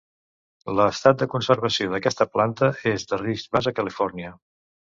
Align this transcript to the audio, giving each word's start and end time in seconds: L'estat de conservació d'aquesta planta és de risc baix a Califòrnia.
L'estat 0.77 1.19
de 1.23 1.27
conservació 1.33 1.91
d'aquesta 1.93 2.29
planta 2.37 2.73
és 2.95 3.07
de 3.15 3.23
risc 3.23 3.55
baix 3.59 3.73
a 3.73 3.77
Califòrnia. 3.83 4.37